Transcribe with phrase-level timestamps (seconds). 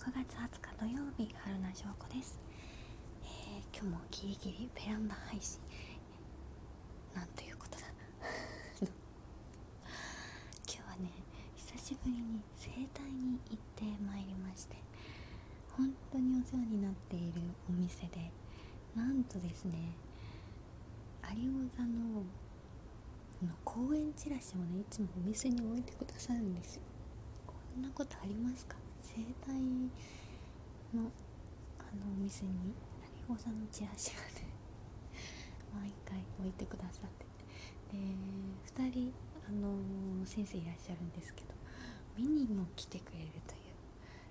[0.00, 2.40] 6月20日土曜日春名翔子です、
[3.22, 5.60] えー、今日もギリギリベランダ配信。
[7.14, 7.84] なんということだ。
[10.64, 11.10] 今日はね
[11.54, 14.76] 久しぶりに整体に行ってまいりまして
[15.76, 18.32] 本当にお世話になっているお店で
[18.96, 19.92] なんとですね
[21.36, 22.22] 有王座の
[23.42, 26.82] の公演チラシをねいつもお店に置いてくださるんですよ。
[27.46, 28.76] こんなことありますか？
[29.02, 29.52] 整体
[30.94, 31.10] の
[31.78, 32.74] あのお店に
[33.28, 34.46] 有王さんのチラシがね
[35.74, 37.26] 毎回置いてくださって。
[37.90, 37.98] てで
[38.88, 39.14] 2人
[39.48, 41.54] あの先生いらっしゃるんですけど
[42.16, 43.60] 見にも来てくれるという。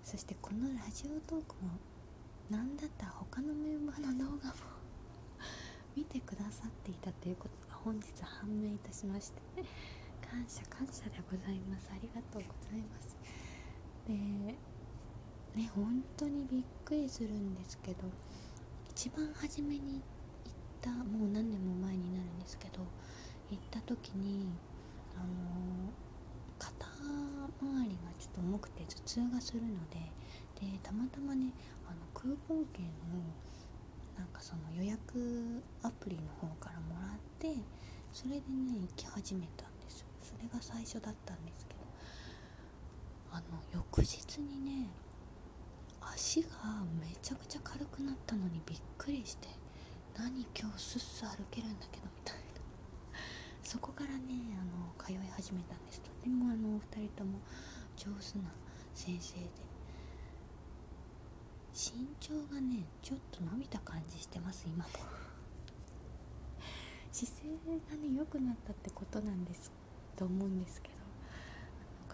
[0.03, 1.71] そしてこのラジオトークも
[2.49, 4.53] 何だったら他のメンバーの動画も
[5.95, 9.41] 見てくださっていたということが本日判明いたしまして。
[10.29, 11.89] 感謝感謝でございます。
[11.91, 13.17] ありがとうございます。
[14.09, 18.09] でね本当にびっくりするんですけど
[18.89, 20.01] 一番初めに
[20.43, 22.81] 行ったもう何年も前になるんですけど
[23.51, 24.47] 行った時に
[25.15, 25.93] あの
[26.57, 26.87] 肩
[27.61, 29.99] 周りがちょっと重くて頭痛がするので
[30.59, 31.53] でたまたまね
[31.87, 32.89] あのクーポン券を
[34.17, 37.53] なんかその予約アプリの方からもらって
[38.11, 40.03] それでね行き始めたんです。
[40.21, 41.78] それが最初だったんですけど
[43.31, 44.89] あの翌日にね
[46.01, 46.49] 足が
[46.99, 49.47] めちゃくちゃ軽くなったのにびっくりして
[50.17, 52.41] 何今日スッス歩けるんだけどみたいな。
[53.63, 54.19] そこからね
[54.59, 56.09] あの通い始めたんですと。
[56.23, 57.39] てもあのお二人とも
[57.95, 58.51] 上手な
[58.93, 59.69] 先生で。
[61.73, 64.89] 身長がねちょっと伸びた感じしてます今も。
[67.11, 67.49] 姿勢
[67.89, 69.71] がね良くなったってことなんです
[70.15, 70.88] と思うんですけど。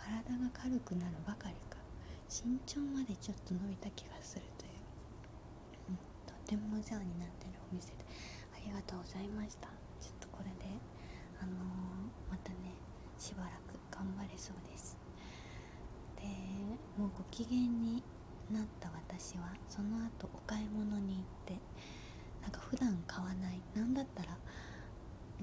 [0.06, 1.81] 体が軽くなるばかりか。
[2.30, 4.72] 身長までちょっと伸びた気がするという、
[5.89, 8.06] うん、とてもお世話になってるお店で。
[8.53, 9.67] ありがとうございました。
[10.02, 10.70] ちょっとこれで
[11.42, 11.55] あのー、
[12.30, 12.73] またね
[13.17, 14.98] しばらく頑張れそうです。
[16.17, 16.26] で
[16.98, 18.04] もうご機嫌に
[18.52, 21.60] なった私はその後お買い物に行って
[22.42, 23.61] なんか普段買わない。
[23.76, 24.38] 何だったら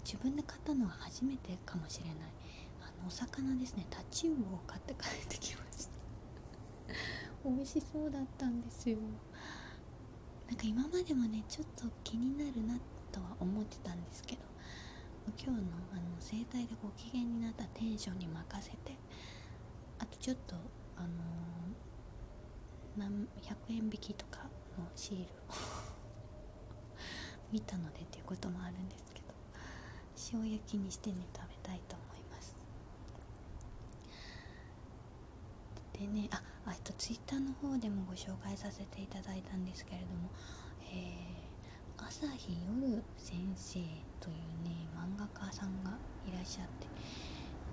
[0.05, 2.17] 自分で買ったのは初めてかもしれない。
[3.07, 5.93] お魚ですねタチウオを買って帰ってきました。
[7.45, 8.99] 美味しそうだったんですよ。
[10.49, 12.79] なんか今までもねちょっと気になるな
[13.11, 14.43] とは思ってたんですけど
[15.39, 18.97] 今日のあの整体でご機嫌になったテンションに任せて
[19.99, 20.57] あとちょっと
[20.97, 21.13] あのー
[22.97, 24.41] 何100円引きとか
[24.79, 25.27] のシールを
[27.51, 29.27] 見たのでっていうこともあるんですけど
[30.35, 32.02] 塩焼きにしてね食べたいと思います
[36.03, 40.31] でねああとツイッターの方でもご紹介させていただいたんですけれども、
[40.91, 43.79] えー、朝日夜先生
[44.21, 45.93] というね漫画家さんが
[46.27, 46.87] いらっしゃって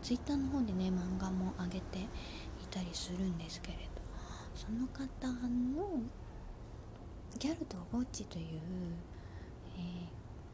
[0.03, 2.05] ツイッターの方でね漫画も上げてい
[2.69, 3.99] たりするんですけれど
[4.53, 6.01] その方の
[7.39, 8.59] 「ギャルとぼっち」という、
[9.77, 9.79] え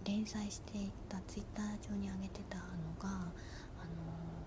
[0.04, 2.64] ー、連載していたツイッター上に上げてたの
[3.00, 3.32] が、あの、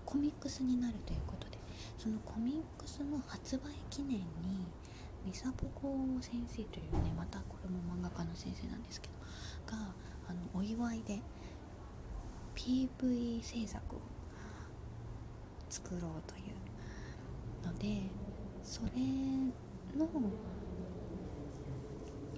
[0.05, 1.48] コミックスになるということで
[1.97, 4.25] そのコミックスの発売記念に
[5.25, 9.13] ミサポコ先生というねまたこれも漫画家の先生なんですけど
[9.77, 9.93] が
[10.27, 11.19] あのお祝いで
[12.55, 13.99] PV 制作を
[15.69, 18.09] 作ろうというので
[18.63, 18.89] それ
[19.97, 20.07] の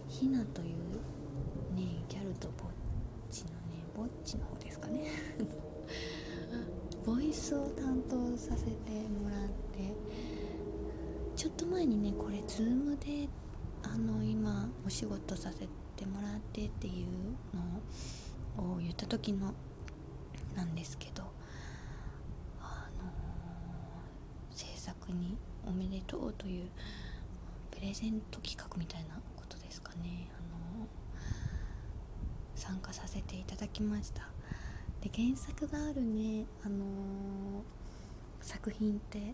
[0.07, 2.67] ひなというねギャルとぼっ
[3.29, 3.55] ちのね
[3.95, 5.05] ぼっちの方ですかね。
[7.05, 8.71] ボイスを担当させて
[9.09, 9.93] もらって
[11.35, 13.27] ちょっと前にねこれ Zoom で
[13.83, 17.57] あの今お仕事させてもらってっていう
[18.57, 19.53] のを言った時の
[20.55, 21.23] なんですけど
[22.61, 23.11] あの
[24.51, 26.69] 制作におめでとうという
[27.71, 30.29] プレゼント企画みたいなことですかね。
[30.37, 30.41] あ
[30.81, 30.87] の
[32.55, 34.29] 参加させていただきました。
[35.01, 36.85] で原作があるねあの
[38.39, 39.33] 作品って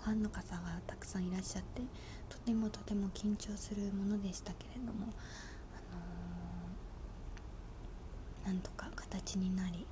[0.00, 1.82] ファンの方がたくさんいらっしゃって
[2.28, 5.06] とてもとても緊張するものでしたけれども、
[5.74, 9.86] あのー、なんとか形になり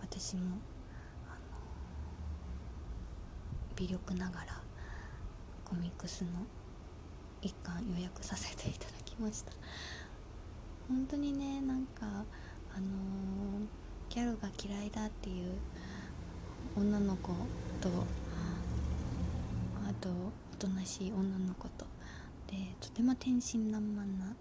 [0.00, 0.58] 私も
[1.26, 1.38] あの
[3.76, 4.60] 微力ながら
[5.64, 6.30] コミックスの
[7.42, 9.52] 一巻予約させていただきました。
[10.88, 12.24] 本当にねなんか
[12.76, 15.52] あのー、ギャルが嫌いだっていう
[16.76, 17.28] 女の子
[17.80, 17.88] と
[19.88, 21.86] あとおとなしい女の子と
[22.46, 24.34] でとても天真爛漫な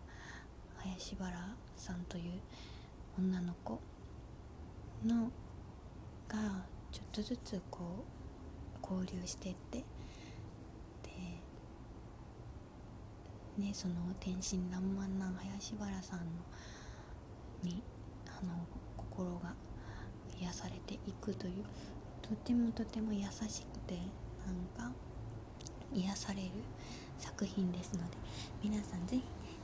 [0.77, 1.31] 林原
[1.75, 2.23] さんという
[3.17, 3.79] 女の子
[5.05, 5.31] の
[6.27, 6.37] が
[6.91, 8.05] ちょっとずつこ
[8.83, 9.83] う交流してってで
[13.57, 16.25] ねその天真爛漫な林原さんの
[17.63, 17.83] に
[18.41, 18.53] あの
[18.97, 19.53] 心が
[20.39, 21.63] 癒されていくという
[22.21, 23.95] とてもとても優しくて
[24.45, 24.51] な
[24.85, 24.93] んか
[25.93, 26.49] 癒される
[27.17, 28.17] 作品ですので
[28.63, 29.23] 皆さんぜひ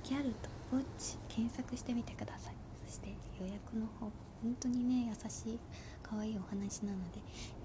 [0.09, 2.55] ギャルとウォッチ検索してみてください。
[2.85, 4.11] そして予約の方
[4.41, 5.59] 本当にね優しい
[6.03, 7.19] 可愛いお話なので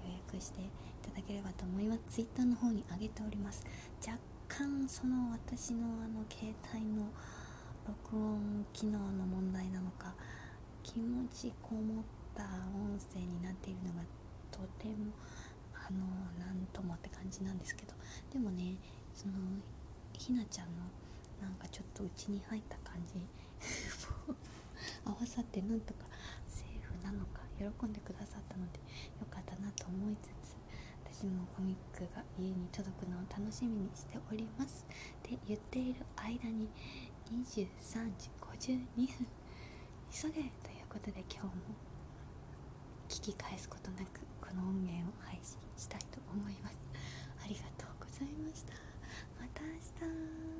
[0.07, 0.63] 予約してい
[1.01, 2.01] ただければと思います。
[2.09, 3.65] Twitter の方に上げております。
[4.05, 4.17] 若
[4.47, 7.09] 干その私のあの携帯の
[7.87, 10.13] 録音機能の問題なのか
[10.83, 12.03] 気持ちこもっ
[12.35, 12.43] た
[12.73, 14.01] 音声になっているのが
[14.51, 15.13] とても
[15.73, 15.99] あの
[16.43, 17.93] なんともって感じなんですけど。
[18.31, 18.75] でもね
[19.13, 19.33] その
[20.13, 20.83] ひなちゃんの
[21.41, 23.19] なんかちょっとうちに入った感じ。
[25.05, 26.05] 合わさってなんとか
[26.47, 28.79] セーフなのか喜んでくださったので
[29.19, 30.55] よかったなと思いつつ
[31.21, 34.85] 私もコミックが家に届くのを楽しみにしております。
[34.89, 36.69] って言っている間に
[37.31, 39.40] 23時52分。
[40.13, 40.51] 急げという
[40.89, 41.51] ことで今日も
[43.07, 46.75] 聞き返すことなくこの音源を配信したいと思います。
[47.41, 48.73] ありがとうございました。
[49.39, 50.50] また明日。